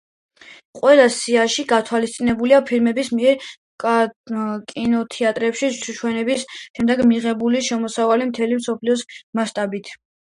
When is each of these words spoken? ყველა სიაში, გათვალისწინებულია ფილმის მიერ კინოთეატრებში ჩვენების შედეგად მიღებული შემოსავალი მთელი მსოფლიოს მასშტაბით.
ყველა 0.77 1.03
სიაში, 1.15 1.63
გათვალისწინებულია 1.71 2.61
ფილმის 2.69 3.11
მიერ 3.17 3.45
კინოთეატრებში 3.83 5.69
ჩვენების 5.83 6.47
შედეგად 6.55 7.09
მიღებული 7.13 7.63
შემოსავალი 7.69 8.31
მთელი 8.33 8.59
მსოფლიოს 8.63 9.05
მასშტაბით. 9.41 9.97